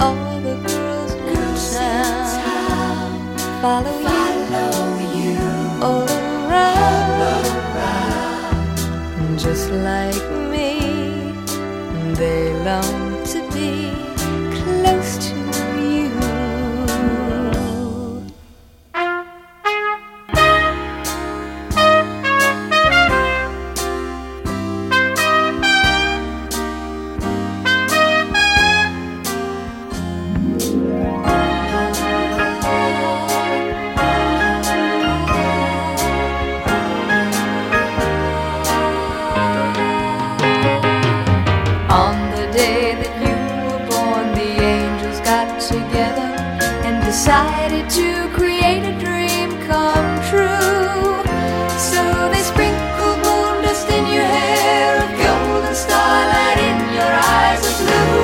all 0.00 0.40
the 0.40 0.56
girls 0.66 1.12
in 1.12 1.42
town 1.74 3.36
follow 3.60 3.98
you. 5.20 5.38
All 5.82 6.08
around. 6.08 7.10
Just 9.38 9.70
like 9.70 10.24
me, 10.52 11.32
they 12.14 12.52
long 12.64 13.09
decided 47.30 47.86
to 47.88 48.28
create 48.34 48.82
a 48.82 48.98
dream 48.98 49.50
come 49.68 50.20
true. 50.30 51.22
So 51.78 52.02
they 52.32 52.42
sprinkled 52.42 53.18
moon 53.24 53.62
dust 53.62 53.88
in 53.88 54.04
your 54.12 54.24
hair, 54.24 54.96
a 54.96 55.08
golden 55.22 55.74
starlight 55.76 56.58
in 56.70 56.78
your 56.98 57.12
eyes 57.38 57.62
of 57.70 57.74
blue. 57.78 58.16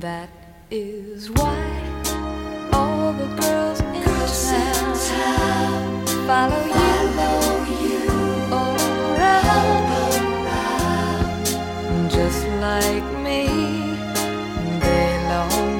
That 0.00 0.28
is 0.70 1.30
why 1.30 1.64
all 2.74 3.14
the 3.14 3.28
girls 3.40 3.80
in 3.80 4.04
the 4.04 4.28
town 5.08 6.06
follow 6.28 6.64
you. 6.76 8.00
all 8.52 8.78
around. 9.16 9.88
Just 12.10 12.42
like 12.66 13.08
me, 13.24 13.87